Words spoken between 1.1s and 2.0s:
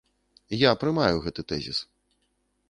гэты тэзіс.